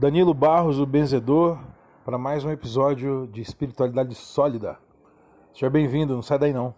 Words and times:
Danilo 0.00 0.32
Barros, 0.32 0.78
o 0.78 0.86
Benzedor, 0.86 1.58
para 2.06 2.16
mais 2.16 2.42
um 2.42 2.50
episódio 2.50 3.28
de 3.30 3.42
Espiritualidade 3.42 4.14
Sólida. 4.14 4.78
Seja 5.52 5.68
bem-vindo, 5.68 6.14
não 6.14 6.22
sai 6.22 6.38
daí 6.38 6.54
não. 6.54 6.74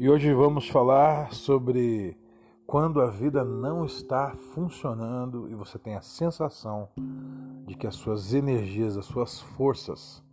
E 0.00 0.10
hoje 0.10 0.34
vamos 0.34 0.68
falar 0.68 1.32
sobre 1.32 2.18
quando 2.66 3.00
a 3.00 3.08
vida 3.08 3.44
não 3.44 3.84
está 3.84 4.34
funcionando 4.52 5.48
e 5.48 5.54
você 5.54 5.78
tem 5.78 5.94
a 5.94 6.02
sensação 6.02 6.88
de 7.64 7.76
que 7.76 7.86
as 7.86 7.94
suas 7.94 8.34
energias, 8.34 8.96
as 8.96 9.06
suas 9.06 9.38
forças 9.40 10.25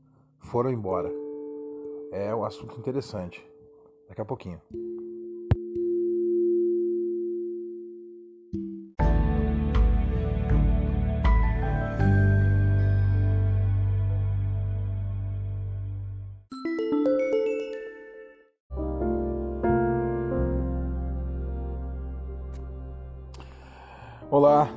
foram 0.44 0.72
embora. 0.72 1.12
É 2.12 2.34
um 2.36 2.44
assunto 2.44 2.78
interessante. 2.78 3.46
Daqui 4.08 4.22
a 4.22 4.26
pouquinho. 4.26 4.62
Olá, 24.30 24.68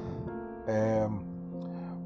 é, 0.67 1.09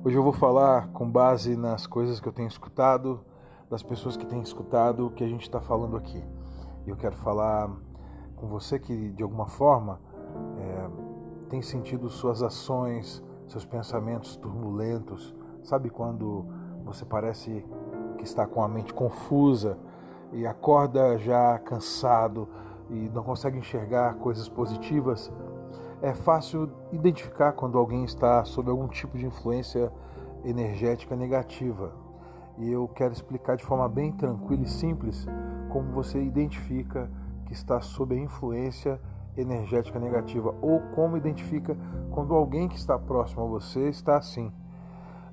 hoje 0.04 0.16
eu 0.16 0.22
vou 0.22 0.32
falar 0.32 0.86
com 0.92 1.10
base 1.10 1.56
nas 1.56 1.84
coisas 1.84 2.20
que 2.20 2.28
eu 2.28 2.32
tenho 2.32 2.46
escutado, 2.46 3.24
das 3.70 3.82
pessoas 3.82 4.16
que 4.16 4.26
têm 4.26 4.42
escutado 4.42 5.06
o 5.06 5.10
que 5.10 5.24
a 5.24 5.28
gente 5.28 5.42
está 5.42 5.60
falando 5.60 5.96
aqui. 5.96 6.22
Eu 6.86 6.96
quero 6.96 7.16
falar 7.16 7.70
com 8.36 8.48
você 8.48 8.78
que 8.78 9.10
de 9.12 9.22
alguma 9.22 9.46
forma 9.46 10.00
é, 10.58 10.90
tem 11.48 11.62
sentido 11.62 12.10
suas 12.10 12.42
ações, 12.42 13.22
seus 13.46 13.64
pensamentos 13.64 14.36
turbulentos. 14.36 15.34
Sabe 15.62 15.88
quando 15.88 16.44
você 16.84 17.04
parece 17.04 17.64
que 18.18 18.24
está 18.24 18.46
com 18.46 18.62
a 18.62 18.68
mente 18.68 18.92
confusa 18.92 19.78
e 20.32 20.46
acorda 20.46 21.16
já 21.18 21.58
cansado 21.60 22.48
e 22.90 23.08
não 23.14 23.22
consegue 23.22 23.56
enxergar 23.56 24.14
coisas 24.16 24.48
positivas? 24.48 25.32
é 26.02 26.14
fácil 26.14 26.70
identificar 26.92 27.52
quando 27.52 27.76
alguém 27.76 28.04
está 28.04 28.44
sob 28.44 28.70
algum 28.70 28.88
tipo 28.88 29.18
de 29.18 29.26
influência 29.26 29.92
energética 30.44 31.14
negativa. 31.14 31.92
E 32.60 32.70
eu 32.70 32.86
quero 32.88 33.12
explicar 33.12 33.56
de 33.56 33.64
forma 33.64 33.88
bem 33.88 34.12
tranquila 34.12 34.62
e 34.62 34.68
simples 34.68 35.26
como 35.70 35.92
você 35.92 36.22
identifica 36.22 37.10
que 37.46 37.54
está 37.54 37.80
sob 37.80 38.14
a 38.14 38.18
influência 38.18 39.00
energética 39.34 39.98
negativa 39.98 40.54
ou 40.60 40.78
como 40.94 41.16
identifica 41.16 41.74
quando 42.10 42.34
alguém 42.34 42.68
que 42.68 42.76
está 42.76 42.98
próximo 42.98 43.44
a 43.44 43.46
você 43.46 43.88
está 43.88 44.18
assim. 44.18 44.52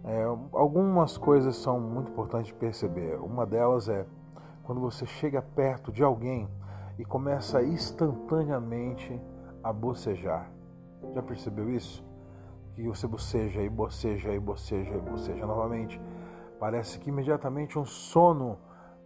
É, 0.06 0.23
algumas 0.53 1.17
coisas 1.17 1.58
são 1.58 1.81
muito 1.81 2.09
importantes 2.09 2.47
de 2.47 2.53
perceber. 2.53 3.19
Uma 3.19 3.45
delas 3.45 3.89
é 3.89 4.06
quando 4.64 4.80
você 4.80 5.06
chega 5.06 5.41
perto 5.41 5.91
de 5.91 6.02
alguém 6.02 6.47
e 6.97 7.03
começa 7.03 7.62
instantaneamente 7.62 9.22
a 9.62 9.73
bocejar. 9.73 10.50
Já 11.14 11.22
percebeu 11.22 11.69
isso? 11.69 12.06
Que 12.73 12.88
você 12.88 13.06
boceja 13.06 13.62
e 13.62 13.69
boceja 13.69 14.34
e 14.34 14.39
boceja 14.39 14.95
e 14.95 15.02
boceja 15.02 15.45
novamente. 15.45 16.00
Parece 16.59 17.00
que 17.00 17.09
imediatamente 17.09 17.77
um 17.77 17.86
sono 17.86 18.58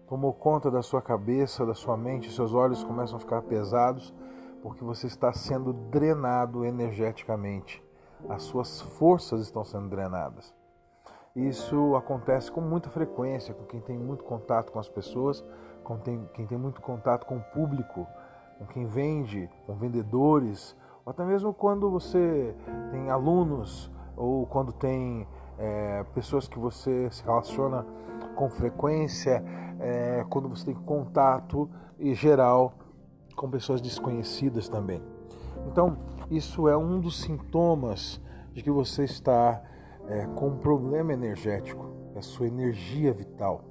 tomou 0.07 0.33
conta 0.33 0.69
da 0.69 0.81
sua 0.81 1.01
cabeça, 1.01 1.65
da 1.65 1.73
sua 1.73 1.97
mente, 1.97 2.31
seus 2.31 2.53
olhos 2.53 2.83
começam 2.83 3.17
a 3.17 3.19
ficar 3.19 3.41
pesados 3.41 4.13
porque 4.61 4.83
você 4.83 5.07
está 5.07 5.33
sendo 5.33 5.73
drenado 5.73 6.63
energeticamente. 6.63 7.83
As 8.29 8.43
suas 8.43 8.81
forças 8.81 9.41
estão 9.41 9.63
sendo 9.63 9.89
drenadas. 9.89 10.53
Isso 11.35 11.95
acontece 11.95 12.51
com 12.51 12.61
muita 12.61 12.89
frequência 12.89 13.53
com 13.53 13.63
quem 13.65 13.79
tem 13.81 13.97
muito 13.97 14.23
contato 14.23 14.71
com 14.71 14.79
as 14.79 14.89
pessoas, 14.89 15.43
com 15.83 15.97
quem 15.97 16.45
tem 16.45 16.57
muito 16.57 16.81
contato 16.81 17.25
com 17.25 17.37
o 17.37 17.41
público, 17.41 18.05
com 18.59 18.65
quem 18.65 18.85
vende, 18.85 19.49
com 19.65 19.73
vendedores, 19.75 20.75
ou 21.05 21.11
até 21.11 21.23
mesmo 21.23 21.53
quando 21.53 21.89
você 21.89 22.53
tem 22.91 23.09
alunos 23.09 23.89
ou 24.15 24.45
quando 24.45 24.71
tem 24.71 25.27
é, 25.61 26.03
pessoas 26.15 26.47
que 26.47 26.57
você 26.57 27.07
se 27.11 27.23
relaciona 27.23 27.85
com 28.35 28.49
frequência, 28.49 29.43
é, 29.79 30.25
quando 30.27 30.49
você 30.49 30.65
tem 30.65 30.73
contato 30.73 31.69
e 31.99 32.15
geral 32.15 32.73
com 33.35 33.49
pessoas 33.49 33.79
desconhecidas 33.79 34.67
também. 34.67 35.01
Então, 35.67 35.97
isso 36.31 36.67
é 36.67 36.75
um 36.75 36.99
dos 36.99 37.21
sintomas 37.21 38.19
de 38.53 38.63
que 38.63 38.71
você 38.71 39.03
está 39.03 39.61
é, 40.07 40.25
com 40.35 40.47
um 40.47 40.57
problema 40.57 41.13
energético, 41.13 41.91
a 42.15 42.21
sua 42.21 42.47
energia 42.47 43.13
vital 43.13 43.61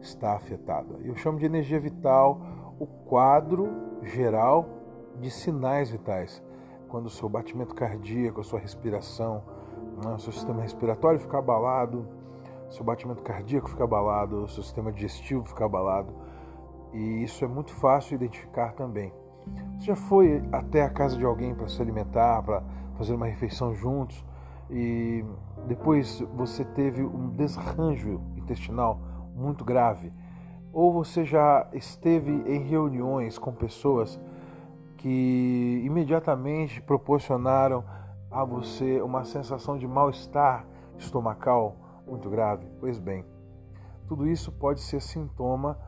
está 0.00 0.34
afetada. 0.34 0.96
Eu 1.02 1.14
chamo 1.16 1.38
de 1.38 1.46
energia 1.46 1.78
vital 1.78 2.40
o 2.78 2.86
quadro 2.86 3.68
geral 4.02 4.68
de 5.20 5.30
sinais 5.30 5.90
vitais 5.90 6.42
quando 6.88 7.06
o 7.06 7.10
seu 7.10 7.28
batimento 7.28 7.74
cardíaco, 7.74 8.40
a 8.40 8.44
sua 8.44 8.58
respiração, 8.58 9.42
o 10.04 10.18
seu 10.18 10.32
sistema 10.32 10.62
respiratório 10.62 11.18
fica 11.18 11.38
abalado, 11.38 12.06
seu 12.70 12.84
batimento 12.84 13.22
cardíaco 13.22 13.70
fica 13.70 13.84
abalado, 13.84 14.46
seu 14.48 14.62
sistema 14.62 14.92
digestivo 14.92 15.44
fica 15.44 15.64
abalado. 15.64 16.12
E 16.92 17.22
isso 17.22 17.44
é 17.44 17.48
muito 17.48 17.72
fácil 17.72 18.14
identificar 18.14 18.72
também. 18.72 19.12
Você 19.78 19.86
já 19.86 19.96
foi 19.96 20.42
até 20.52 20.82
a 20.82 20.90
casa 20.90 21.16
de 21.16 21.24
alguém 21.24 21.54
para 21.54 21.68
se 21.68 21.80
alimentar, 21.80 22.42
para 22.42 22.62
fazer 22.96 23.14
uma 23.14 23.26
refeição 23.26 23.74
juntos 23.74 24.24
e 24.70 25.24
depois 25.66 26.20
você 26.34 26.64
teve 26.64 27.02
um 27.02 27.28
desarranjo 27.30 28.20
intestinal 28.36 29.00
muito 29.34 29.64
grave? 29.64 30.12
Ou 30.72 30.92
você 30.92 31.24
já 31.24 31.68
esteve 31.72 32.30
em 32.30 32.62
reuniões 32.62 33.38
com 33.38 33.52
pessoas 33.52 34.20
que 34.96 35.82
imediatamente 35.84 36.82
proporcionaram 36.82 37.84
a 38.36 38.44
você 38.44 39.00
uma 39.00 39.24
sensação 39.24 39.78
de 39.78 39.88
mal-estar 39.88 40.66
estomacal 40.98 41.74
muito 42.06 42.28
grave? 42.28 42.68
Pois 42.78 42.98
bem, 42.98 43.24
tudo 44.06 44.28
isso 44.28 44.52
pode 44.52 44.82
ser 44.82 45.00
sintoma 45.00 45.78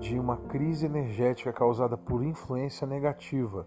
de 0.00 0.18
uma 0.18 0.36
crise 0.36 0.84
energética 0.84 1.50
causada 1.50 1.96
por 1.96 2.22
influência 2.22 2.86
negativa. 2.86 3.66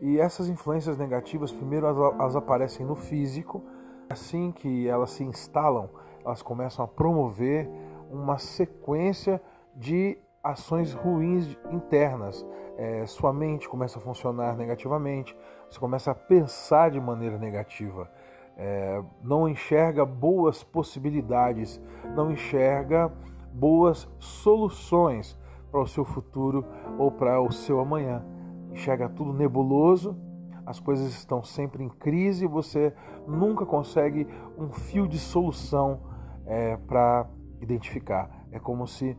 E 0.00 0.18
essas 0.18 0.48
influências 0.48 0.98
negativas, 0.98 1.52
primeiro 1.52 1.86
elas, 1.86 2.34
aparecem 2.34 2.84
no 2.84 2.96
físico, 2.96 3.62
assim 4.10 4.50
que 4.50 4.88
elas 4.88 5.10
se 5.10 5.22
instalam, 5.22 5.88
elas 6.24 6.42
começam 6.42 6.84
a 6.84 6.88
promover 6.88 7.70
uma 8.10 8.38
sequência 8.38 9.40
de 9.76 10.18
ações 10.42 10.92
ruins 10.92 11.56
internas. 11.70 12.44
É, 12.76 13.06
sua 13.06 13.32
mente 13.32 13.68
começa 13.68 13.98
a 13.98 14.02
funcionar 14.02 14.56
negativamente, 14.56 15.36
você 15.70 15.78
começa 15.78 16.10
a 16.10 16.14
pensar 16.14 16.90
de 16.90 17.00
maneira 17.00 17.38
negativa, 17.38 18.10
é, 18.56 19.02
não 19.22 19.48
enxerga 19.48 20.04
boas 20.04 20.62
possibilidades, 20.62 21.80
não 22.14 22.32
enxerga 22.32 23.12
boas 23.52 24.08
soluções 24.18 25.38
para 25.70 25.80
o 25.80 25.86
seu 25.86 26.04
futuro 26.04 26.64
ou 26.98 27.10
para 27.10 27.40
o 27.40 27.50
seu 27.52 27.80
amanhã. 27.80 28.24
Enxerga 28.70 29.08
tudo 29.08 29.32
nebuloso, 29.32 30.16
as 30.64 30.80
coisas 30.80 31.08
estão 31.10 31.42
sempre 31.42 31.82
em 31.84 31.88
crise, 31.88 32.46
você 32.46 32.94
nunca 33.26 33.66
consegue 33.66 34.26
um 34.56 34.72
fio 34.72 35.06
de 35.06 35.18
solução 35.18 36.00
é, 36.46 36.76
para 36.76 37.26
identificar. 37.60 38.30
É 38.50 38.58
como 38.58 38.86
se 38.86 39.16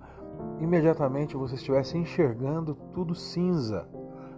imediatamente 0.59 1.35
você 1.35 1.55
estivesse 1.55 1.97
enxergando 1.97 2.75
tudo 2.93 3.13
cinza, 3.13 3.87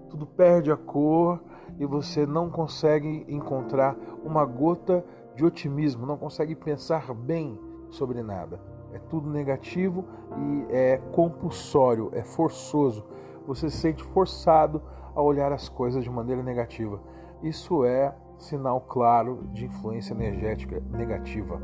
tudo 0.10 0.26
perde 0.26 0.72
a 0.72 0.78
cor 0.78 1.42
e 1.78 1.86
você 1.86 2.26
não 2.26 2.50
consegue 2.50 3.26
encontrar 3.28 3.96
uma 4.24 4.46
gota 4.46 5.04
de 5.36 5.44
otimismo, 5.44 6.06
não 6.06 6.18
consegue 6.18 6.56
pensar 6.56 7.14
bem 7.14 7.60
sobre 7.90 8.24
nada. 8.24 8.60
É 8.94 9.00
tudo 9.00 9.30
negativo 9.30 10.06
e 10.38 10.68
é 10.70 10.98
compulsório, 11.12 12.10
é 12.14 12.24
forçoso. 12.24 13.06
Você 13.46 13.70
se 13.70 13.78
sente 13.78 14.04
forçado 14.04 14.82
a 15.14 15.22
olhar 15.22 15.52
as 15.52 15.68
coisas 15.68 16.04
de 16.04 16.10
maneira 16.10 16.42
negativa. 16.42 17.00
Isso 17.44 17.84
é 17.84 18.16
sinal 18.38 18.82
claro 18.82 19.48
de 19.54 19.66
influência 19.66 20.14
energética 20.14 20.82
negativa, 20.92 21.62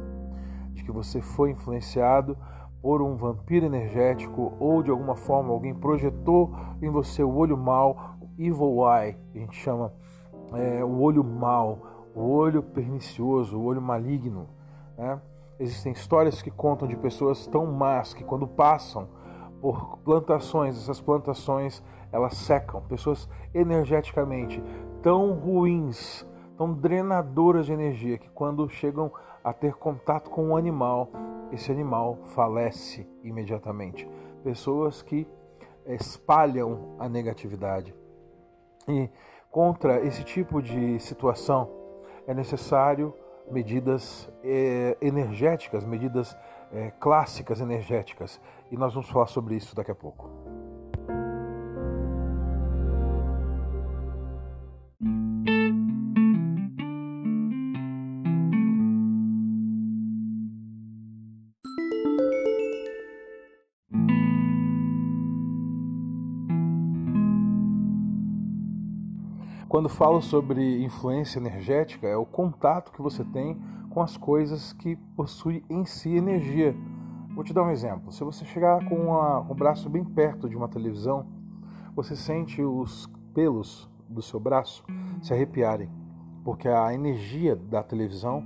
de 0.74 0.84
que 0.84 0.92
você 0.92 1.22
foi 1.22 1.52
influenciado 1.52 2.38
por 2.82 3.02
um 3.02 3.16
vampiro 3.16 3.66
energético 3.66 4.54
ou 4.60 4.82
de 4.82 4.90
alguma 4.90 5.16
forma 5.16 5.52
alguém 5.52 5.74
projetou 5.74 6.52
em 6.82 6.90
você 6.90 7.24
o 7.24 7.34
olho 7.34 7.58
mal, 7.58 8.18
o 8.20 8.42
evil 8.42 8.82
eye, 8.88 9.16
que 9.32 9.38
a 9.38 9.42
gente 9.42 9.56
chama 9.56 9.94
é, 10.54 10.84
o 10.84 11.00
olho 11.00 11.24
mal, 11.24 11.80
o 12.16 12.22
olho 12.22 12.64
pernicioso, 12.64 13.58
o 13.58 13.64
olho 13.64 13.82
maligno. 13.82 14.48
Né? 14.98 15.22
Existem 15.60 15.92
histórias 15.92 16.42
que 16.42 16.50
contam 16.50 16.88
de 16.88 16.98
pessoas 16.98 17.46
tão 17.46 17.68
más 17.68 18.14
que 18.14 18.24
quando 18.24 18.48
passam 18.48 19.08
por 19.62 20.00
plantações, 20.00 20.76
essas 20.76 21.00
plantações 21.00 21.84
elas 22.12 22.36
secam, 22.36 22.82
pessoas 22.82 23.30
energeticamente 23.54 24.62
tão 25.02 25.34
ruins, 25.34 26.28
tão 26.58 26.74
drenadoras 26.74 27.68
de 27.68 27.74
energia 27.74 28.18
que 28.18 28.30
quando 28.30 28.68
chegam 28.70 29.12
a 29.44 29.54
ter 29.54 29.76
contato 29.76 30.30
com 30.30 30.50
um 30.50 30.58
animal, 30.58 31.10
esse 31.52 31.72
animal 31.72 32.18
falece 32.36 33.08
imediatamente. 33.24 34.08
Pessoas 34.44 35.02
que 35.02 35.28
espalham 35.86 36.96
a 37.00 37.10
negatividade. 37.10 37.94
E 38.88 39.10
contra 39.50 40.00
esse 40.06 40.24
tipo 40.24 40.62
de 40.62 41.00
situação 41.00 41.70
é 42.26 42.34
necessário 42.34 43.14
medidas 43.50 44.32
é, 44.44 44.98
energéticas, 45.02 45.84
medidas 45.86 46.36
é, 46.72 46.92
clássicas 46.92 47.60
energéticas. 47.60 48.40
E 48.72 48.78
nós 48.78 48.94
vamos 48.94 49.10
falar 49.10 49.28
sobre 49.28 49.56
isso 49.56 49.76
daqui 49.76 49.92
a 49.92 49.96
pouco. 49.96 50.30
Quando 69.82 69.90
falo 69.90 70.22
sobre 70.22 70.84
influência 70.84 71.40
energética, 71.40 72.08
é 72.08 72.16
o 72.16 72.24
contato 72.24 72.92
que 72.92 73.02
você 73.02 73.24
tem 73.24 73.60
com 73.90 74.00
as 74.00 74.16
coisas 74.16 74.74
que 74.74 74.96
possuem 75.16 75.64
em 75.68 75.86
si 75.86 76.16
energia. 76.16 76.76
Vou 77.34 77.44
te 77.44 77.52
dar 77.52 77.64
um 77.64 77.72
exemplo. 77.72 78.12
Se 78.12 78.24
você 78.24 78.46
chegar 78.46 78.88
com, 78.88 79.10
o 79.10 79.56
braço 79.56 79.90
bem 79.90 80.04
perto 80.06 80.48
de 80.48 80.56
uma 80.56 80.68
televisão, 80.68 81.26
você 81.96 82.16
sente 82.16 82.62
os 82.62 83.10
pelos 83.34 83.90
do 84.08 84.22
seu 84.22 84.40
braço 84.40 84.86
se 85.20 85.34
arrepiarem, 85.34 85.90
porque 86.44 86.68
a 86.68 86.94
energia 86.94 87.56
da 87.56 87.82
televisão 87.82 88.44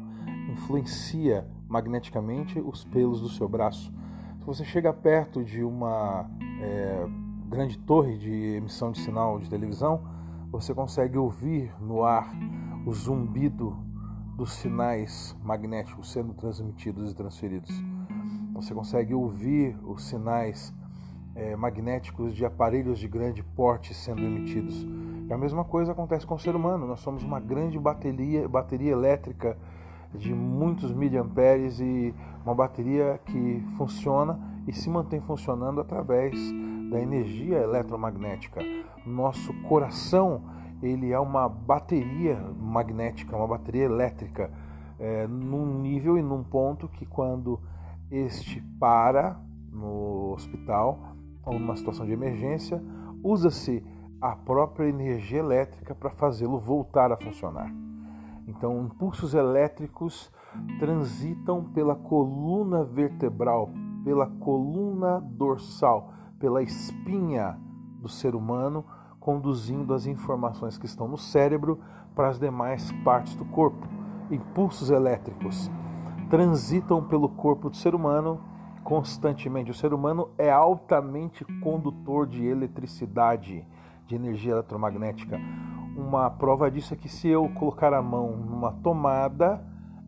influencia 0.49 1.45
magneticamente 1.67 2.61
os 2.61 2.85
pelos 2.85 3.19
do 3.19 3.27
seu 3.27 3.49
braço. 3.49 3.93
Se 4.39 4.45
você 4.45 4.63
chega 4.63 4.93
perto 4.93 5.43
de 5.43 5.65
uma 5.65 6.29
é, 6.61 7.05
grande 7.49 7.77
torre 7.77 8.17
de 8.17 8.31
emissão 8.55 8.89
de 8.89 9.01
sinal 9.01 9.37
de 9.37 9.49
televisão, 9.49 10.14
você 10.51 10.74
consegue 10.74 11.18
ouvir 11.18 11.74
no 11.81 12.03
ar 12.03 12.30
o 12.86 12.94
zumbido 12.94 13.77
dos 14.36 14.53
sinais 14.53 15.36
magnéticos 15.44 16.12
sendo 16.12 16.33
transmitidos 16.33 17.12
e 17.12 17.15
transferidos. 17.15 17.71
Você 18.53 18.74
consegue 18.74 19.13
ouvir 19.13 19.77
os 19.83 20.03
sinais 20.03 20.74
é, 21.36 21.56
magnéticos 21.56 22.33
de 22.33 22.45
aparelhos 22.45 23.00
de 23.00 23.07
grande 23.07 23.44
porte 23.44 23.94
sendo 23.94 24.21
emitidos. 24.21 24.86
E 25.27 25.33
a 25.33 25.38
mesma 25.38 25.63
coisa 25.63 25.92
acontece 25.92 26.25
com 26.25 26.36
o 26.36 26.39
ser 26.39 26.56
humano. 26.56 26.86
Nós 26.86 27.00
somos 27.00 27.24
uma 27.24 27.39
grande 27.39 27.77
bateria, 27.80 28.47
bateria 28.47 28.92
elétrica 28.92 29.57
de 30.13 30.33
muitos 30.33 30.94
miliamperes 30.94 31.80
e 31.80 32.13
uma 32.45 32.56
bateria 32.56 33.19
que 33.25 33.63
funciona 33.77 34.39
e 34.68 34.74
se 34.74 34.89
mantém 34.89 35.19
funcionando 35.21 35.81
através 35.81 36.33
da 36.89 36.99
energia 36.99 37.57
eletromagnética. 37.57 38.61
Nosso 39.05 39.53
coração 39.63 40.43
ele 40.81 41.11
é 41.11 41.19
uma 41.19 41.47
bateria 41.47 42.37
magnética, 42.59 43.35
uma 43.35 43.47
bateria 43.47 43.85
elétrica, 43.85 44.51
é, 44.99 45.27
num 45.27 45.81
nível 45.81 46.17
e 46.17 46.21
num 46.21 46.43
ponto 46.43 46.87
que 46.87 47.05
quando 47.05 47.59
este 48.11 48.61
para 48.79 49.39
no 49.71 50.31
hospital 50.33 51.15
ou 51.43 51.59
numa 51.59 51.75
situação 51.75 52.05
de 52.05 52.13
emergência, 52.13 52.81
usa-se 53.23 53.83
a 54.21 54.35
própria 54.35 54.87
energia 54.87 55.39
elétrica 55.39 55.93
para 55.93 56.09
fazê-lo 56.09 56.59
voltar 56.59 57.11
a 57.11 57.17
funcionar. 57.17 57.71
Então, 58.47 58.85
impulsos 58.85 59.33
elétricos 59.33 60.31
transitam 60.79 61.63
pela 61.63 61.95
coluna 61.95 62.83
vertebral, 62.83 63.69
pela 64.03 64.27
coluna 64.27 65.19
dorsal, 65.19 66.13
pela 66.39 66.61
espinha 66.61 67.57
do 68.01 68.09
ser 68.09 68.35
humano, 68.35 68.85
conduzindo 69.19 69.93
as 69.93 70.05
informações 70.05 70.77
que 70.77 70.85
estão 70.85 71.07
no 71.07 71.17
cérebro 71.17 71.79
para 72.15 72.29
as 72.29 72.39
demais 72.39 72.91
partes 73.03 73.35
do 73.35 73.45
corpo. 73.45 73.87
Impulsos 74.29 74.89
elétricos 74.89 75.69
transitam 76.29 77.03
pelo 77.03 77.29
corpo 77.29 77.69
do 77.69 77.75
ser 77.75 77.93
humano 77.93 78.39
constantemente. 78.83 79.71
O 79.71 79.73
ser 79.73 79.93
humano 79.93 80.29
é 80.37 80.51
altamente 80.51 81.43
condutor 81.61 82.27
de 82.27 82.45
eletricidade, 82.45 83.65
de 84.05 84.15
energia 84.15 84.51
eletromagnética. 84.51 85.39
Uma 85.97 86.29
prova 86.29 86.69
disso 86.69 86.93
é 86.93 86.97
que 86.97 87.09
se 87.09 87.27
eu 87.27 87.49
colocar 87.49 87.93
a 87.93 88.01
mão 88.01 88.35
numa 88.35 88.71
tomada, 88.71 89.65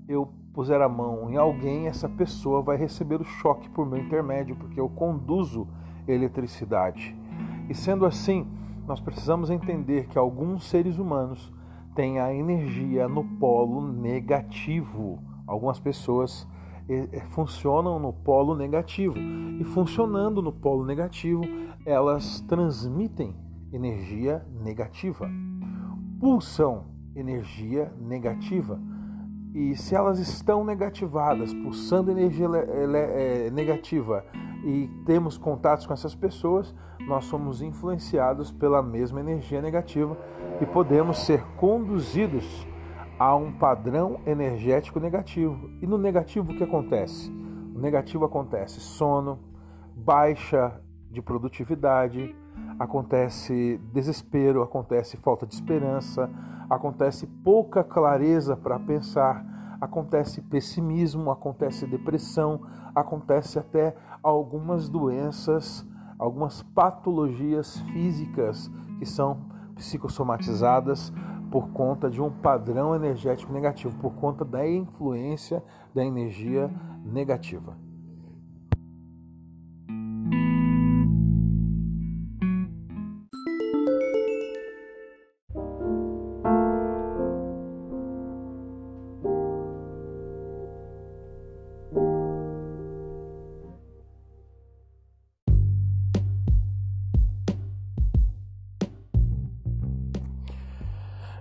eu 0.08 0.32
puser 0.54 0.82
a 0.82 0.90
mão 0.90 1.30
em 1.30 1.38
alguém, 1.38 1.88
essa 1.88 2.10
pessoa 2.10 2.62
vai 2.62 2.78
receber 2.78 3.22
o 3.22 3.24
choque 3.24 3.70
por 3.70 3.86
meu 3.86 3.98
intermédio, 3.98 4.56
porque 4.56 4.80
eu 4.80 4.90
conduzo 4.90 5.68
eletricidade. 6.08 7.16
E 7.70 7.74
sendo 7.74 8.06
assim, 8.06 8.48
nós 8.88 9.00
precisamos 9.00 9.50
entender 9.50 10.08
que 10.08 10.18
alguns 10.18 10.64
seres 10.66 10.98
humanos 10.98 11.52
têm 11.94 12.20
a 12.20 12.34
energia 12.34 13.08
no 13.08 13.24
polo 13.38 13.82
negativo. 13.82 15.22
Algumas 15.46 15.80
pessoas 15.80 16.48
funcionam 17.30 18.00
no 18.00 18.14
polo 18.14 18.56
negativo 18.56 19.18
e 19.18 19.64
funcionando 19.66 20.42
no 20.42 20.54
polo 20.54 20.86
negativo, 20.86 21.42
elas 21.86 22.40
transmitem 22.42 23.36
energia 23.74 24.46
negativa, 24.64 25.30
pulsam 26.20 26.86
energia 27.14 27.94
negativa. 28.00 28.80
E 29.60 29.76
se 29.76 29.96
elas 29.96 30.20
estão 30.20 30.64
negativadas, 30.64 31.52
pulsando 31.52 32.12
energia 32.12 32.46
é, 32.46 33.50
negativa 33.50 34.24
e 34.64 34.88
temos 35.04 35.36
contatos 35.36 35.88
com 35.88 35.94
essas 35.94 36.14
pessoas, 36.14 36.76
nós 37.08 37.26
somos 37.26 37.60
influenciados 37.64 38.52
pela 38.52 38.84
mesma 38.84 39.20
energia 39.20 39.60
negativa 39.60 40.16
e 40.62 40.66
podemos 40.68 41.26
ser 41.26 41.42
conduzidos 41.56 42.68
a 43.18 43.36
um 43.36 43.52
padrão 43.52 44.20
energético 44.28 45.00
negativo. 45.00 45.72
E 45.82 45.88
no 45.88 45.98
negativo 45.98 46.52
o 46.52 46.56
que 46.56 46.64
acontece? 46.64 47.32
No 47.32 47.82
negativo 47.82 48.26
acontece 48.26 48.80
sono, 48.80 49.40
baixa 49.96 50.80
de 51.10 51.20
produtividade, 51.20 52.36
acontece 52.80 53.80
desespero, 53.94 54.62
acontece 54.62 55.18
falta 55.18 55.46
de 55.46 55.54
esperança, 55.54 56.30
acontece 56.70 57.28
pouca 57.44 57.84
clareza 57.84 58.56
para 58.56 58.80
pensar, 58.80 59.78
acontece 59.82 60.42
pessimismo, 60.42 61.32
acontece 61.32 61.86
depressão, 61.86 62.62
acontece 62.94 63.60
até 63.60 63.96
algumas 64.22 64.90
doenças, 64.90 65.86
algumas 66.18 66.64
patologias 66.64 67.80
físicas 67.92 68.70
que 69.00 69.06
são 69.06 69.46
psicossomatizadas 69.76 71.14
por 71.52 71.70
conta 71.70 72.10
de 72.10 72.22
um 72.22 72.30
padrão 72.30 72.96
energético 72.96 73.54
negativo, 73.54 73.96
por 73.98 74.14
conta 74.16 74.44
da 74.44 74.68
influência 74.68 75.64
da 75.94 76.04
energia 76.04 76.70
negativa. 77.06 77.87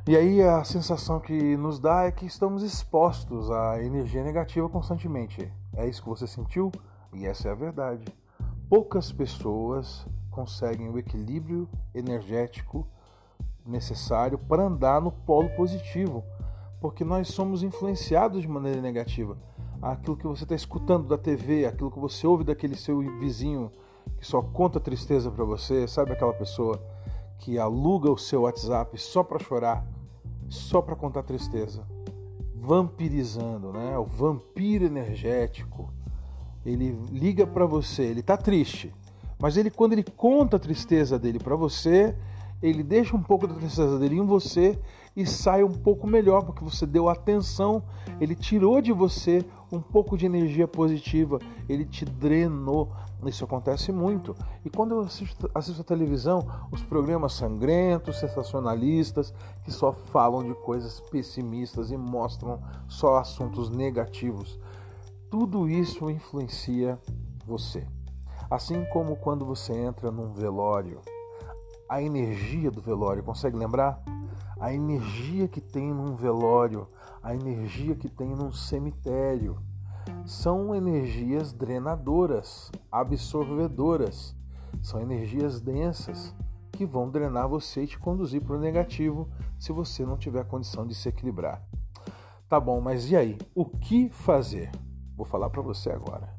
E 0.09 0.17
aí 0.17 0.41
a 0.41 0.63
sensação 0.63 1.19
que 1.19 1.57
nos 1.57 1.81
dá 1.81 2.05
é 2.05 2.13
que 2.13 2.27
estamos 2.27 2.63
expostos 2.63 3.51
à 3.51 3.83
energia 3.83 4.23
negativa 4.23 4.69
constantemente. 4.69 5.53
É 5.75 5.85
isso 5.89 6.01
que 6.01 6.09
você 6.09 6.29
sentiu? 6.29 6.71
E 7.13 7.27
essa 7.27 7.49
é 7.49 7.51
a 7.51 7.57
verdade. 7.57 8.05
Poucas 8.69 9.11
pessoas 9.11 10.07
conseguem 10.31 10.89
o 10.89 10.97
equilíbrio 10.97 11.69
energético 11.93 12.87
necessário 13.67 14.39
para 14.39 14.63
andar 14.63 15.01
no 15.01 15.11
polo 15.11 15.49
positivo, 15.57 16.23
porque 16.81 17.03
nós 17.03 17.27
somos 17.27 17.65
influenciados 17.65 18.43
de 18.43 18.49
maneira 18.49 18.81
negativa. 18.81 19.37
Aquilo 19.83 20.17
que 20.17 20.27
você 20.29 20.45
está 20.45 20.55
escutando 20.55 21.09
da 21.09 21.19
TV, 21.19 21.67
aquilo 21.67 21.91
que 21.91 21.99
você 21.99 22.29
ouve 22.29 22.45
daquele 22.45 22.77
seu 22.77 23.01
vizinho 23.19 23.73
que 24.19 24.27
só 24.27 24.41
conta 24.41 24.79
tristeza 24.79 25.33
para 25.33 25.45
você, 25.45 25.89
sabe 25.89 26.13
aquela 26.13 26.33
pessoa 26.33 26.81
que 27.39 27.59
aluga 27.59 28.09
o 28.09 28.17
seu 28.17 28.43
WhatsApp 28.43 28.97
só 28.99 29.25
para 29.25 29.41
chorar, 29.41 29.85
só 30.49 30.81
para 30.81 30.97
contar 30.97 31.23
tristeza. 31.23 31.87
vampirizando, 32.55 33.73
né? 33.73 33.97
O 33.97 34.05
vampiro 34.05 34.85
energético. 34.85 35.93
Ele 36.65 36.99
liga 37.12 37.47
para 37.47 37.65
você, 37.65 38.03
ele 38.03 38.23
tá 38.23 38.37
triste, 38.37 38.93
mas 39.38 39.57
ele 39.57 39.71
quando 39.71 39.93
ele 39.93 40.03
conta 40.03 40.57
a 40.57 40.59
tristeza 40.59 41.17
dele 41.17 41.38
para 41.38 41.55
você, 41.55 42.17
ele 42.61 42.83
deixa 42.83 43.15
um 43.15 43.23
pouco 43.23 43.47
da 43.47 43.55
tristeza 43.55 43.99
dele 43.99 44.17
em 44.17 44.26
você 44.26 44.76
e 45.17 45.25
sai 45.25 45.65
um 45.65 45.73
pouco 45.73 46.07
melhor, 46.07 46.45
porque 46.45 46.63
você 46.63 46.87
deu 46.87 47.09
atenção, 47.09 47.83
ele 48.21 48.35
tirou 48.35 48.83
de 48.83 48.93
você 48.93 49.43
um 49.73 49.81
pouco 49.81 50.17
de 50.17 50.27
energia 50.27 50.69
positiva, 50.69 51.39
ele 51.67 51.87
te 51.87 52.05
drenou. 52.05 52.93
Isso 53.25 53.45
acontece 53.45 53.91
muito. 53.91 54.37
E 54.63 54.69
quando 54.69 54.93
eu 54.93 55.01
assisto, 55.01 55.51
assisto 55.55 55.81
a 55.81 55.85
televisão, 55.85 56.47
os 56.71 56.83
programas 56.83 57.33
sangrentos, 57.33 58.21
sensacionalistas, 58.21 59.33
que 59.65 59.73
só 59.73 59.91
falam 59.91 60.45
de 60.45 60.55
coisas 60.55 61.01
pessimistas 61.01 61.91
e 61.91 61.97
mostram 61.97 62.61
só 62.87 63.17
assuntos 63.17 63.71
negativos, 63.71 64.61
tudo 65.31 65.69
isso 65.69 66.11
influencia 66.11 66.99
você. 67.47 67.87
Assim 68.51 68.85
como 68.93 69.17
quando 69.17 69.47
você 69.47 69.73
entra 69.73 70.11
num 70.11 70.33
velório, 70.33 71.01
a 71.89 72.03
energia 72.03 72.71
do 72.71 72.81
velório, 72.81 73.23
consegue 73.23 73.57
lembrar? 73.57 74.05
A 74.59 74.73
energia 74.73 75.47
que 75.47 75.61
tem 75.61 75.93
num 75.93 76.17
velório, 76.17 76.89
a 77.23 77.35
energia 77.35 77.95
que 77.95 78.09
tem 78.09 78.35
num 78.35 78.53
cemitério, 78.53 79.59
são 80.25 80.75
energias 80.75 81.53
drenadoras, 81.53 82.71
absorvedoras. 82.91 84.35
São 84.83 85.01
energias 85.01 85.61
densas 85.61 86.35
que 86.73 86.85
vão 86.85 87.11
drenar 87.11 87.49
você 87.49 87.85
e 87.85 87.87
te 87.87 87.99
conduzir 87.99 88.43
para 88.43 88.57
o 88.57 88.61
negativo 88.61 89.29
se 89.59 89.73
você 89.73 90.05
não 90.05 90.17
tiver 90.17 90.45
condição 90.45 90.87
de 90.87 90.95
se 90.95 91.09
equilibrar. 91.09 91.63
Tá 92.49 92.61
bom, 92.61 92.81
mas 92.81 93.11
e 93.11 93.17
aí? 93.17 93.39
O 93.55 93.65
que 93.65 94.09
fazer? 94.11 94.71
Vou 95.17 95.27
falar 95.27 95.51
para 95.51 95.63
você 95.63 95.91
agora. 95.91 96.36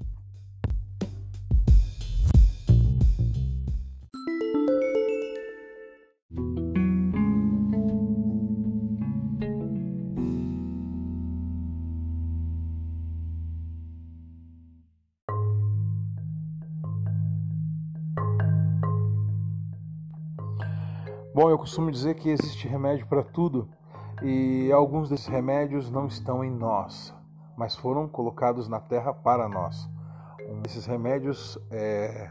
Eu 21.58 21.62
costumo 21.62 21.90
dizer 21.90 22.14
que 22.14 22.30
existe 22.30 22.68
remédio 22.68 23.08
para 23.08 23.24
tudo 23.24 23.68
e 24.22 24.72
alguns 24.72 25.10
desses 25.10 25.26
remédios 25.26 25.90
não 25.90 26.06
estão 26.06 26.44
em 26.44 26.52
nós, 26.52 27.12
mas 27.58 27.76
foram 27.76 28.08
colocados 28.08 28.68
na 28.68 28.80
terra 28.80 29.12
para 29.12 29.50
nós. 29.50 29.90
Um 30.48 30.62
desses 30.62 30.86
remédios 30.86 31.58
é 31.72 32.30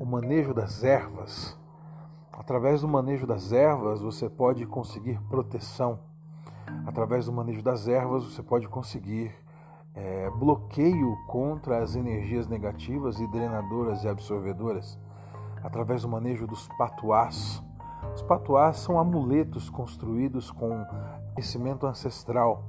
o 0.00 0.06
manejo 0.06 0.54
das 0.54 0.82
ervas. 0.82 1.54
Através 2.32 2.80
do 2.80 2.88
manejo 2.88 3.26
das 3.26 3.52
ervas, 3.52 4.00
você 4.00 4.26
pode 4.26 4.64
conseguir 4.64 5.20
proteção. 5.28 5.98
Através 6.86 7.26
do 7.26 7.32
manejo 7.32 7.62
das 7.62 7.88
ervas, 7.88 8.24
você 8.24 8.42
pode 8.42 8.66
conseguir 8.68 9.34
é, 9.94 10.30
bloqueio 10.30 11.14
contra 11.26 11.82
as 11.82 11.94
energias 11.94 12.48
negativas 12.48 13.20
e 13.20 13.30
drenadoras 13.30 14.02
e 14.02 14.08
absorvedoras. 14.08 14.98
Através 15.62 16.00
do 16.02 16.08
manejo 16.08 16.46
dos 16.46 16.68
patuás, 16.78 17.62
os 18.14 18.22
patuás 18.22 18.76
são 18.78 18.98
amuletos 18.98 19.70
construídos 19.70 20.50
com 20.50 20.84
conhecimento 21.34 21.86
ancestral 21.86 22.64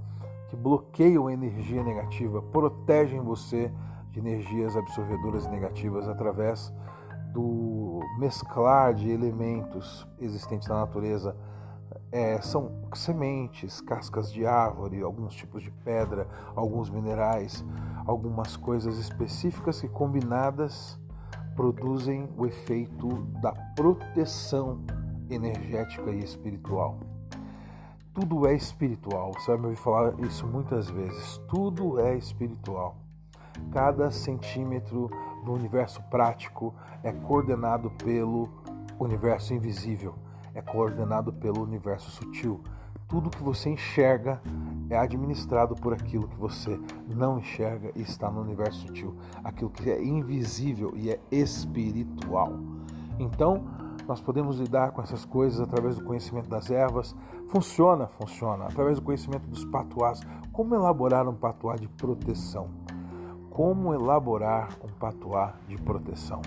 que 0.50 0.55
bloqueiam 0.55 1.29
energia 1.29 1.83
negativa, 1.83 2.41
protegem 2.41 3.19
você 3.19 3.71
de 4.12 4.19
energias 4.19 4.75
absorvedoras 4.75 5.48
negativas 5.48 6.07
através 6.07 6.74
do 7.33 8.00
mesclar 8.17 8.93
de 8.93 9.09
elementos 9.09 10.07
existentes 10.19 10.67
na 10.67 10.75
natureza. 10.75 11.36
É, 12.12 12.41
são 12.41 12.71
sementes, 12.93 13.81
cascas 13.81 14.31
de 14.31 14.45
árvore, 14.45 15.01
alguns 15.01 15.36
tipos 15.36 15.62
de 15.62 15.69
pedra, 15.69 16.27
alguns 16.55 16.89
minerais, 16.89 17.63
algumas 18.05 18.57
coisas 18.57 18.98
específicas 18.98 19.79
que 19.79 19.88
combinadas 19.88 21.00
produzem 21.55 22.27
o 22.38 22.45
efeito 22.45 23.07
da 23.41 23.51
proteção 23.75 24.79
energética 25.29 26.09
e 26.12 26.24
espiritual. 26.24 27.00
Tudo 28.13 28.48
é 28.48 28.55
espiritual, 28.55 29.31
você 29.33 29.51
vai 29.51 29.57
me 29.57 29.65
ouvir 29.65 29.77
falar 29.77 30.19
isso 30.19 30.45
muitas 30.45 30.89
vezes. 30.89 31.38
Tudo 31.48 32.00
é 32.00 32.17
espiritual. 32.17 32.98
Cada 33.71 34.09
centímetro 34.12 35.09
do 35.45 35.53
universo 35.53 36.01
prático 36.09 36.74
é 37.03 37.12
coordenado 37.12 37.91
pelo 37.91 38.50
universo 39.00 39.53
invisível, 39.53 40.15
é 40.53 40.62
coordenado 40.62 41.31
pelo 41.31 41.62
universo 41.63 42.09
sutil. 42.12 42.62
Tudo 43.07 43.29
que 43.29 43.41
você 43.41 43.69
enxerga 43.69 44.41
é 44.89 44.98
administrado 44.98 45.75
por 45.75 45.93
aquilo 45.93 46.27
que 46.27 46.36
você 46.36 46.79
não 47.07 47.39
enxerga 47.39 47.91
e 47.95 48.01
está 48.01 48.29
no 48.29 48.41
universo 48.41 48.88
sutil, 48.88 49.15
aquilo 49.43 49.69
que 49.69 49.89
é 49.89 50.03
invisível 50.03 50.93
e 50.95 51.09
é 51.09 51.19
espiritual. 51.31 52.53
Então, 53.17 53.63
nós 54.10 54.20
podemos 54.20 54.58
lidar 54.58 54.92
com 54.92 55.04
essas 55.04 55.24
coisas 55.24 55.62
através 55.62 55.96
do 55.96 56.04
conhecimento 56.04 56.50
das 56.50 56.72
ervas. 56.72 57.16
Funciona, 57.50 58.08
funciona. 58.08 58.66
Através 58.66 58.98
do 58.98 59.06
conhecimento 59.06 59.48
dos 59.48 59.63
patuás. 59.66 60.20
Como 60.51 60.74
elaborar 60.74 61.28
um 61.30 61.36
patuá 61.36 61.75
de 61.75 61.88
proteção? 61.88 62.72
Como 63.51 63.94
elaborar 63.94 64.70
um 64.84 64.88
patuá 64.88 65.54
de 65.68 65.78
proteção? 65.78 66.42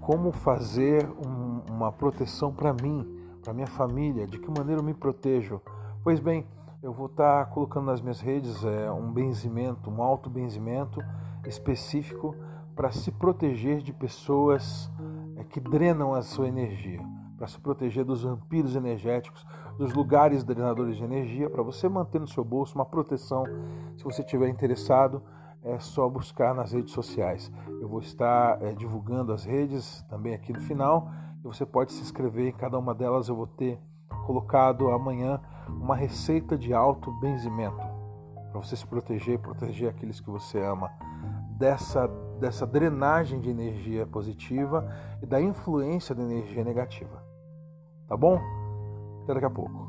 Como 0.00 0.32
fazer 0.32 1.06
um, 1.10 1.60
uma 1.70 1.92
proteção 1.92 2.54
para 2.54 2.72
mim, 2.72 3.06
para 3.42 3.52
minha 3.52 3.66
família? 3.66 4.26
De 4.26 4.38
que 4.38 4.50
maneira 4.50 4.80
eu 4.80 4.84
me 4.84 4.94
protejo? 4.94 5.60
Pois 6.02 6.18
bem, 6.18 6.46
eu 6.82 6.90
vou 6.90 7.04
estar 7.04 7.44
tá 7.44 7.52
colocando 7.52 7.84
nas 7.84 8.00
minhas 8.00 8.22
redes 8.22 8.64
é, 8.64 8.90
um 8.90 9.12
benzimento, 9.12 9.90
um 9.90 10.02
auto-benzimento 10.02 11.04
específico 11.46 12.34
para 12.74 12.90
se 12.92 13.10
proteger 13.10 13.82
de 13.82 13.92
pessoas 13.92 14.90
que 15.48 15.60
drenam 15.60 16.14
a 16.14 16.22
sua 16.22 16.48
energia, 16.48 17.00
para 17.36 17.46
se 17.46 17.58
proteger 17.58 18.04
dos 18.04 18.22
vampiros 18.22 18.74
energéticos, 18.74 19.46
dos 19.78 19.94
lugares 19.94 20.42
drenadores 20.44 20.96
de 20.96 21.04
energia, 21.04 21.48
para 21.48 21.62
você 21.62 21.88
manter 21.88 22.20
no 22.20 22.26
seu 22.26 22.44
bolso 22.44 22.74
uma 22.74 22.84
proteção. 22.84 23.44
Se 23.96 24.04
você 24.04 24.22
estiver 24.22 24.48
interessado, 24.48 25.22
é 25.62 25.78
só 25.78 26.08
buscar 26.08 26.54
nas 26.54 26.72
redes 26.72 26.92
sociais. 26.92 27.50
Eu 27.80 27.88
vou 27.88 28.00
estar 28.00 28.60
é, 28.62 28.72
divulgando 28.72 29.32
as 29.32 29.44
redes 29.44 30.02
também 30.08 30.34
aqui 30.34 30.52
no 30.52 30.60
final 30.60 31.10
e 31.40 31.46
você 31.46 31.64
pode 31.64 31.92
se 31.92 32.02
inscrever 32.02 32.48
em 32.48 32.52
cada 32.52 32.78
uma 32.78 32.94
delas. 32.94 33.28
Eu 33.28 33.36
vou 33.36 33.46
ter 33.46 33.78
colocado 34.26 34.90
amanhã 34.90 35.40
uma 35.68 35.94
receita 35.94 36.56
de 36.56 36.72
alto 36.72 37.10
benzimento 37.20 37.98
para 38.50 38.60
você 38.60 38.76
se 38.76 38.86
proteger 38.86 39.38
proteger 39.38 39.90
aqueles 39.90 40.20
que 40.20 40.30
você 40.30 40.60
ama 40.60 40.90
dessa 41.58 42.08
dessa 42.38 42.66
drenagem 42.66 43.40
de 43.40 43.50
energia 43.50 44.06
positiva 44.06 44.90
e 45.22 45.26
da 45.26 45.40
influência 45.40 46.14
da 46.14 46.22
energia 46.22 46.64
negativa. 46.64 47.22
Tá 48.06 48.16
bom? 48.16 48.40
Até 49.24 49.34
daqui 49.34 49.46
a 49.46 49.50
pouco. 49.50 49.87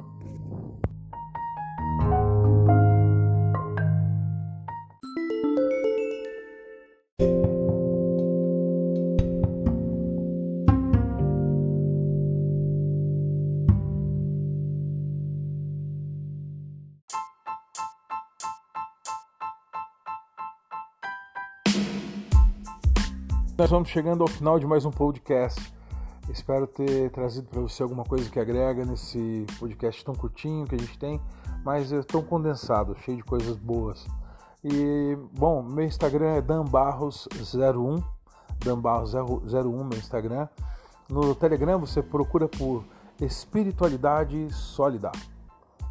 Nós 23.69 23.73
vamos 23.73 23.89
chegando 23.89 24.23
ao 24.23 24.27
final 24.27 24.57
de 24.57 24.65
mais 24.65 24.83
um 24.83 24.89
podcast. 24.89 25.71
Espero 26.27 26.65
ter 26.65 27.11
trazido 27.11 27.47
para 27.47 27.61
você 27.61 27.83
alguma 27.83 28.03
coisa 28.03 28.27
que 28.27 28.39
agrega 28.39 28.83
nesse 28.83 29.45
podcast 29.59 30.03
tão 30.03 30.15
curtinho 30.15 30.65
que 30.65 30.73
a 30.73 30.77
gente 30.79 30.97
tem, 30.97 31.21
mas 31.63 31.93
é 31.93 32.01
tão 32.01 32.23
condensado, 32.23 32.97
cheio 33.05 33.17
de 33.17 33.23
coisas 33.23 33.55
boas. 33.57 34.07
E, 34.63 35.15
bom, 35.37 35.61
meu 35.61 35.85
Instagram 35.85 36.37
é 36.37 36.41
danbarros01, 36.41 38.03
danbarros01, 38.59 39.87
meu 39.87 39.99
Instagram. 39.99 40.47
No 41.07 41.35
Telegram 41.35 41.79
você 41.79 42.01
procura 42.01 42.47
por 42.47 42.83
Espiritualidade 43.21 44.51
Sólida. 44.51 45.11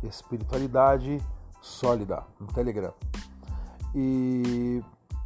Espiritualidade 0.03 1.23
Sólida, 1.61 2.25
no 2.41 2.49
Telegram. 2.49 2.93
E 3.95 4.83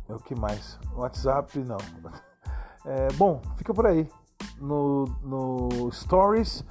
o 0.06 0.18
que 0.18 0.34
mais? 0.34 0.78
WhatsApp, 0.94 1.58
não. 1.60 1.78
É, 2.84 3.12
bom, 3.14 3.40
fica 3.56 3.72
por 3.72 3.86
aí. 3.86 4.08
No, 4.58 5.04
no 5.22 5.90
Stories. 5.92 6.64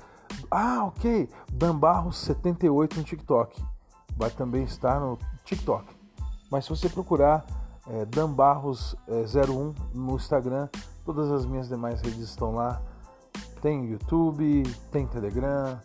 Ah, 0.49 0.85
ok. 0.85 1.29
Dan 1.51 1.79
Barros78 1.79 2.97
no 2.97 3.03
TikTok. 3.03 3.63
vai 4.17 4.29
também 4.29 4.63
estar 4.63 4.99
no 4.99 5.17
TikTok. 5.43 5.85
Mas 6.51 6.65
se 6.65 6.69
você 6.69 6.89
procurar 6.89 7.45
é, 7.87 8.05
Dan 8.05 8.31
Barros 8.31 8.95
é, 9.07 9.23
01 9.23 9.73
no 9.93 10.15
Instagram, 10.15 10.69
todas 11.05 11.31
as 11.31 11.45
minhas 11.45 11.67
demais 11.67 12.01
redes 12.01 12.19
estão 12.19 12.53
lá. 12.53 12.81
Tem 13.61 13.85
YouTube, 13.85 14.63
tem 14.91 15.07
Telegram 15.07 15.79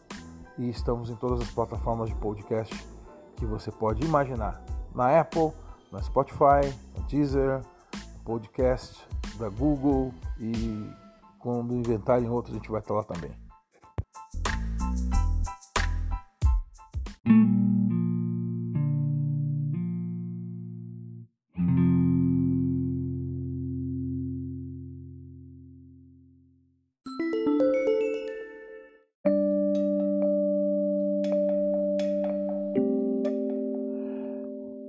e 0.59 0.69
estamos 0.69 1.11
em 1.11 1.15
todas 1.17 1.41
as 1.41 1.51
plataformas 1.51 2.09
de 2.09 2.15
podcast 2.17 2.75
que 3.37 3.47
você 3.47 3.71
pode 3.71 4.05
imaginar. 4.05 4.63
Na 4.95 5.21
Apple, 5.21 5.53
na 5.93 6.03
Spotify, 6.03 6.75
na 6.97 7.07
Deezer, 7.07 7.61
podcast 8.25 9.07
da 9.37 9.49
Google 9.49 10.13
e 10.41 10.91
quando 11.39 11.75
inventarem 11.75 12.29
outros 12.29 12.55
a 12.55 12.59
gente 12.59 12.71
vai 12.71 12.81
estar 12.81 12.95
lá 12.95 13.05
também. 13.05 13.31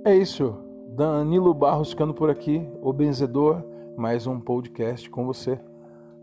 É 0.08 0.16
isso. 0.16 0.54
Danilo 0.96 1.52
Barros 1.52 1.90
ficando 1.90 2.14
por 2.14 2.30
aqui, 2.30 2.66
o 2.80 2.94
Benzedor, 2.94 3.62
mais 3.98 4.28
um 4.28 4.38
podcast 4.38 5.10
com 5.10 5.26
você. 5.26 5.58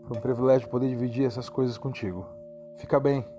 Foi 0.04 0.16
um 0.16 0.20
privilégio 0.20 0.66
poder 0.68 0.88
dividir 0.88 1.26
essas 1.26 1.50
coisas 1.50 1.76
contigo. 1.76 2.26
Fica 2.78 2.98
bem. 2.98 3.35